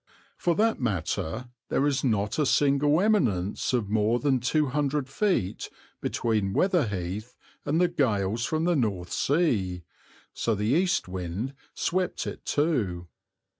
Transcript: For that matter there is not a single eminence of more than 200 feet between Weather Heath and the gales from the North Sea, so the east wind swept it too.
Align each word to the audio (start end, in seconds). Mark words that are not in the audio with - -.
For 0.35 0.55
that 0.55 0.79
matter 0.81 1.49
there 1.69 1.85
is 1.85 2.03
not 2.03 2.39
a 2.39 2.45
single 2.47 2.99
eminence 3.01 3.71
of 3.71 3.91
more 3.91 4.17
than 4.19 4.39
200 4.39 5.07
feet 5.07 5.69
between 6.01 6.53
Weather 6.53 6.87
Heath 6.87 7.35
and 7.65 7.79
the 7.79 7.87
gales 7.87 8.43
from 8.43 8.63
the 8.63 8.75
North 8.75 9.11
Sea, 9.11 9.83
so 10.33 10.55
the 10.55 10.65
east 10.65 11.07
wind 11.07 11.53
swept 11.75 12.25
it 12.25 12.45
too. 12.45 13.09